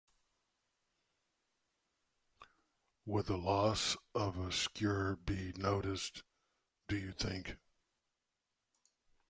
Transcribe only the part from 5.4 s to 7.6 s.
noticed, do you think?